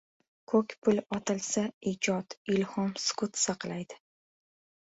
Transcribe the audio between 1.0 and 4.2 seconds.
otilsa, ijod, ilhom sukut saqlaydi!